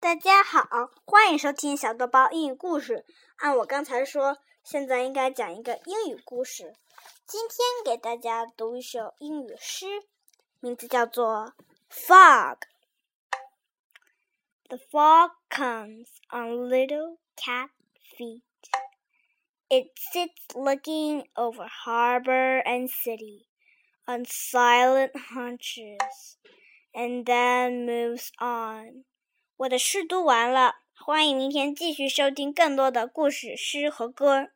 [0.00, 0.60] 大家好，
[1.04, 3.04] 欢迎收听小豆包英语故事。
[3.38, 6.76] 按我刚才说，现在应该讲一个英语故事。
[7.26, 9.86] 今天给大家读一首英语诗，
[10.60, 11.52] 名字叫做
[11.92, 12.58] 《Fog》。
[14.68, 17.70] The fog comes on little cat
[18.16, 18.42] feet.
[19.68, 23.48] It sits looking over harbor and city
[24.06, 26.36] on silent hunches,
[26.92, 29.04] and then moves on.
[29.58, 34.50] 我的诗读完了，欢迎明天继续收听更多的故事、诗和歌。